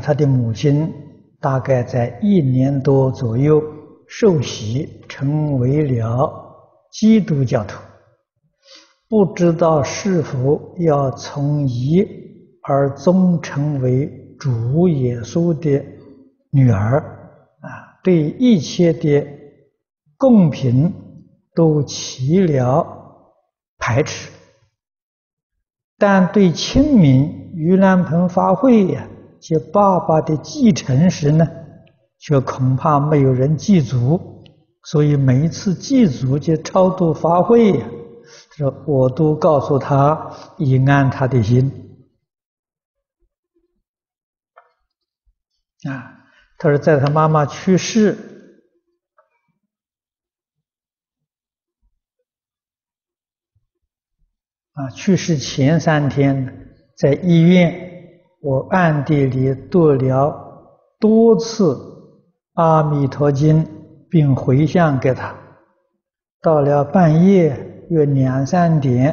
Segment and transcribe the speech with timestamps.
[0.00, 0.92] 他的母亲
[1.40, 3.62] 大概在一年多左右
[4.08, 6.30] 受洗，成为了
[6.90, 7.78] 基督教徒，
[9.08, 12.06] 不知道是否要从一
[12.62, 15.84] 而终成为主耶稣的
[16.50, 17.00] 女儿
[17.60, 18.00] 啊？
[18.02, 19.26] 对一切的
[20.16, 20.92] 供品
[21.54, 22.86] 都起了
[23.78, 24.30] 排斥，
[25.98, 29.06] 但对清明盂兰盆法会呀。
[29.40, 31.46] 接爸爸的继承时呢，
[32.18, 34.44] 却恐怕没有人祭祖，
[34.82, 37.80] 所以每一次祭祖就超度法会，
[38.56, 41.70] 说我都告诉他以安他的心。
[45.88, 46.26] 啊，
[46.58, 48.18] 他说在他妈妈去世
[54.72, 57.87] 啊，去世前三天在医院。
[58.40, 60.32] 我暗地里读了
[61.00, 61.74] 多次
[62.54, 63.64] 《阿弥陀经》，
[64.08, 65.34] 并回向给他。
[66.40, 69.12] 到了半夜约两三点，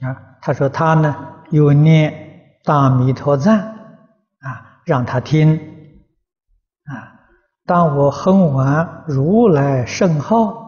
[0.00, 1.14] 啊，他说他呢
[1.50, 2.12] 又念
[2.66, 3.60] 《大弥陀赞》，
[4.40, 5.54] 啊，让他听。
[6.84, 7.12] 啊，
[7.66, 10.63] 当我哼完如来圣号。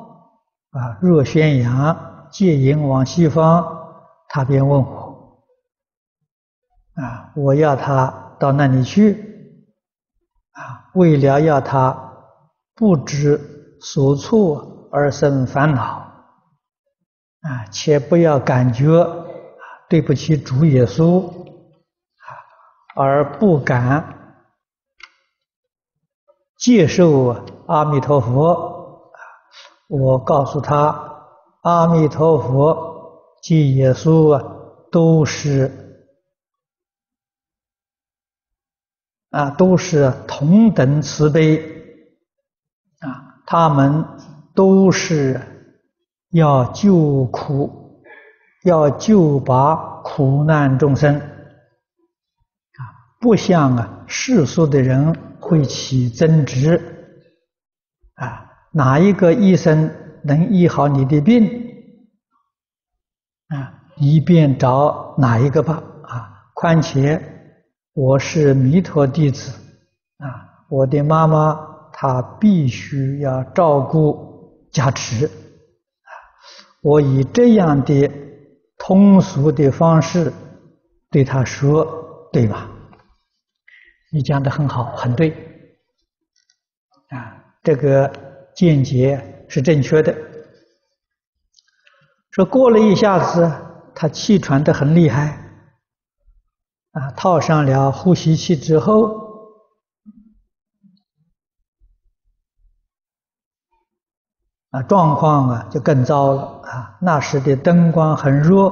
[0.77, 0.99] 啊！
[1.01, 3.65] 若宣扬戒引往西方，
[4.29, 5.43] 他便问我：
[6.97, 9.15] 啊，我要他到那里去，
[10.53, 12.13] 啊，为了要他
[12.75, 15.83] 不知所措而生烦恼，
[17.41, 19.07] 啊，且不要感觉
[19.89, 22.29] 对不起主耶稣，啊，
[22.97, 24.45] 而不敢
[26.59, 27.29] 接受
[27.67, 28.76] 阿弥陀佛。
[29.89, 31.29] 我告诉他，
[31.61, 34.43] 阿弥陀佛及耶稣啊，
[34.91, 35.71] 都是
[39.31, 41.59] 啊，都是同等慈悲
[42.99, 44.05] 啊，他们
[44.55, 45.41] 都是
[46.31, 48.03] 要救苦，
[48.65, 52.81] 要救拔苦难众生啊，
[53.21, 56.81] 不像啊世俗的人会起争执
[58.15, 58.43] 啊。
[58.77, 59.91] 哪一个医生
[60.23, 61.47] 能医好你的病
[63.49, 63.73] 啊？
[63.97, 66.29] 你便找哪一个吧啊！
[66.53, 67.19] 况且
[67.95, 69.51] 我是弥陀弟子
[70.19, 70.29] 啊，
[70.69, 71.59] 我的妈妈
[71.91, 76.13] 她必须要照顾加持啊。
[76.83, 78.11] 我以这样的
[78.77, 80.31] 通俗的方式
[81.11, 82.69] 对她说，对吧？
[84.13, 85.31] 你讲的很好，很对
[87.09, 88.26] 啊，这个。
[88.57, 90.17] 见解是正确的。
[92.31, 93.53] 说过了一下子，
[93.95, 95.39] 他气喘得很厉害，
[96.93, 99.15] 啊，套上了呼吸器之后，
[104.71, 106.99] 啊，状况啊就更糟了啊。
[107.03, 108.71] 那时的灯光很弱，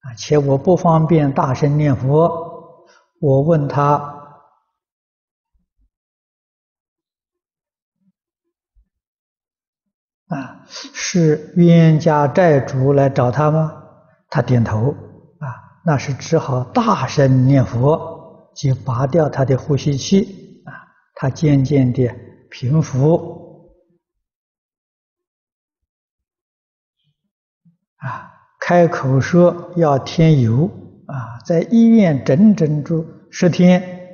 [0.00, 2.86] 啊，且我不方便大声念佛，
[3.20, 4.15] 我问他。
[10.28, 13.82] 啊，是冤家债主来找他吗？
[14.28, 14.90] 他点头。
[15.38, 15.46] 啊，
[15.84, 20.62] 那是只好大声念佛，就拔掉他的呼吸器。
[20.64, 20.72] 啊，
[21.14, 22.12] 他渐渐的
[22.50, 23.72] 平复。
[27.98, 30.68] 啊，开口说要添油。
[31.06, 34.05] 啊，在医院整整住十天。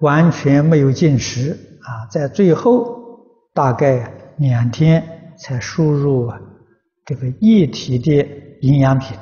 [0.00, 3.00] 完全没有进食啊，在最后
[3.54, 6.40] 大概两天才输入啊
[7.04, 8.12] 这个液体的
[8.62, 9.16] 营养品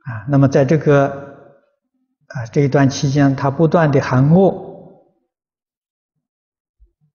[0.00, 0.26] 啊。
[0.28, 1.08] 那么在这个
[2.26, 4.48] 啊这一段期间，他不断的喊饿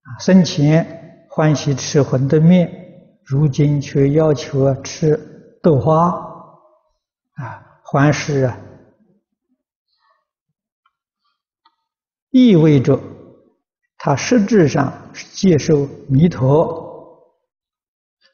[0.02, 2.72] 啊，生前欢喜吃馄饨面，
[3.26, 6.08] 如今却要求吃豆花
[7.34, 8.58] 啊，还是啊
[12.30, 13.00] 意味着
[13.98, 17.34] 他实质上是接受弥陀，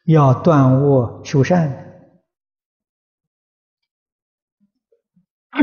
[0.05, 1.79] 要断恶修善。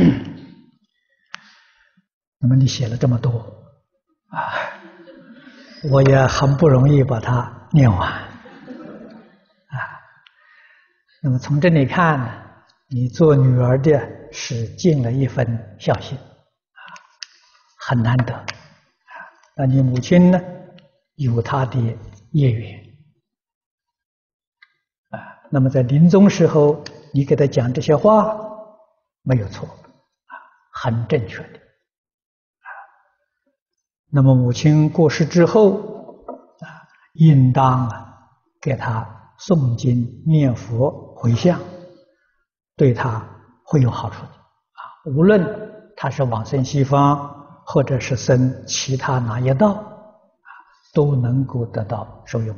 [2.38, 3.38] 那么你写了这么多
[4.28, 4.54] 啊，
[5.90, 8.28] 我也很不容易把它念完啊。
[11.22, 14.00] 那么从这里看，你做女儿的
[14.32, 16.16] 是尽了一份孝心。
[17.86, 18.46] 很难得啊。
[19.56, 20.40] 那你母亲呢，
[21.16, 21.78] 有她的
[22.32, 22.78] 业缘
[25.10, 25.18] 啊。
[25.50, 28.38] 那么在临终时候，你给她讲这些话，
[29.22, 30.32] 没有错啊，
[30.72, 32.68] 很正确的啊。
[34.10, 35.76] 那么母亲过世之后
[36.60, 36.66] 啊，
[37.14, 38.18] 应当啊，
[38.60, 41.60] 给她诵经念佛回向，
[42.76, 43.26] 对她
[43.64, 44.80] 会有好处的啊。
[45.06, 47.39] 无论她是往生西方，
[47.72, 50.50] 或者是生其他哪一道，啊，
[50.92, 52.56] 都能够得到受用。